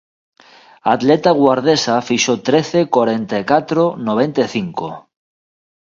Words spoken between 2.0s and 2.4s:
fixo